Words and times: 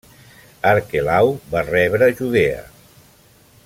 Arquelau 0.69 1.29
va 1.53 1.63
rebre 1.69 2.11
Judea. 2.23 2.65